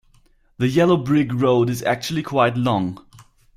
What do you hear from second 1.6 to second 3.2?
is actually quite long.